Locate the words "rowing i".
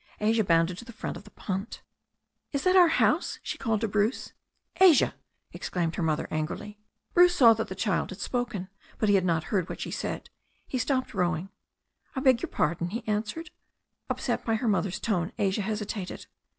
11.13-12.19